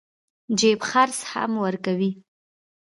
جيب 0.59 0.79
خرڅ 0.89 1.17
هم 1.31 1.51
ورکوي. 1.65 2.11